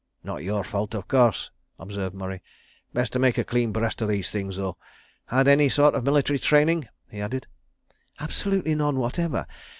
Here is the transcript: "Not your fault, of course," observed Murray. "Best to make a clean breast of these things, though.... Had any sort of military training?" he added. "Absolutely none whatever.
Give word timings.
"Not 0.23 0.41
your 0.43 0.63
fault, 0.63 0.95
of 0.95 1.07
course," 1.07 1.51
observed 1.77 2.15
Murray. 2.15 2.41
"Best 2.91 3.13
to 3.13 3.19
make 3.19 3.37
a 3.37 3.43
clean 3.43 3.71
breast 3.71 4.01
of 4.01 4.07
these 4.07 4.31
things, 4.31 4.57
though.... 4.57 4.75
Had 5.27 5.47
any 5.47 5.69
sort 5.69 5.93
of 5.93 6.03
military 6.05 6.39
training?" 6.39 6.87
he 7.11 7.21
added. 7.21 7.45
"Absolutely 8.19 8.73
none 8.73 8.97
whatever. 8.97 9.45